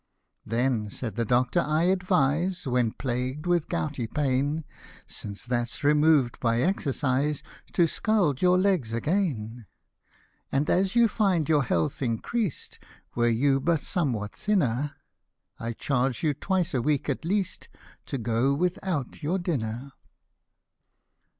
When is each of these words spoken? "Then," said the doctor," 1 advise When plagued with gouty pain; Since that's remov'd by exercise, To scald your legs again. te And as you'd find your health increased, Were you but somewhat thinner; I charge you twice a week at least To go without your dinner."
"Then," 0.47 0.89
said 0.89 1.13
the 1.15 1.25
doctor," 1.25 1.59
1 1.61 1.85
advise 1.85 2.65
When 2.65 2.91
plagued 2.91 3.45
with 3.45 3.69
gouty 3.69 4.07
pain; 4.07 4.63
Since 5.05 5.45
that's 5.45 5.83
remov'd 5.83 6.39
by 6.39 6.59
exercise, 6.61 7.43
To 7.73 7.85
scald 7.85 8.41
your 8.41 8.57
legs 8.57 8.93
again. 8.93 9.67
te 9.69 10.57
And 10.57 10.67
as 10.71 10.95
you'd 10.95 11.11
find 11.11 11.47
your 11.47 11.65
health 11.65 12.01
increased, 12.01 12.79
Were 13.13 13.29
you 13.29 13.59
but 13.59 13.81
somewhat 13.83 14.35
thinner; 14.35 14.95
I 15.59 15.73
charge 15.73 16.23
you 16.23 16.33
twice 16.33 16.73
a 16.73 16.81
week 16.81 17.07
at 17.07 17.23
least 17.23 17.69
To 18.07 18.17
go 18.17 18.55
without 18.55 19.21
your 19.21 19.37
dinner." 19.37 19.91